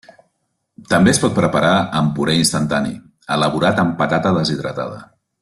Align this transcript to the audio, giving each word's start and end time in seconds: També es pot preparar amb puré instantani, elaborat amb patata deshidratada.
També 0.93 1.11
es 1.11 1.19
pot 1.23 1.35
preparar 1.35 1.73
amb 1.99 2.15
puré 2.21 2.35
instantani, 2.39 2.95
elaborat 3.37 3.83
amb 3.85 3.95
patata 4.01 4.33
deshidratada. 4.41 4.99